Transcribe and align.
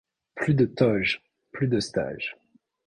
Plus 0.35 0.55
de 0.55 0.65
toge, 0.65 1.21
plus 1.51 1.67
de 1.67 1.79
stage. 1.79 2.35